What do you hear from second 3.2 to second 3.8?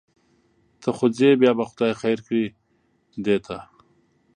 دې ته.